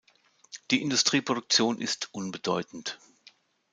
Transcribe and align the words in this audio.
Die 0.71 0.81
Industrieproduktion 0.81 1.79
ist 1.79 2.09
unbedeutend. 2.11 2.97